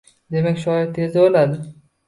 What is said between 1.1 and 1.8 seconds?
oʻladi–